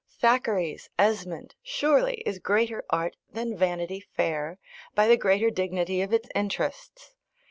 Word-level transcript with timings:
Thackeray's 0.19 0.89
Esmond, 0.97 1.53
surely, 1.61 2.23
is 2.25 2.39
greater 2.39 2.83
art 2.89 3.15
than 3.31 3.55
Vanity 3.55 3.99
Fair, 3.99 4.57
by 4.95 5.07
the 5.07 5.15
greater 5.15 5.51
dignity 5.51 6.01
of 6.01 6.11
its 6.11 6.27
interests. 6.33 7.13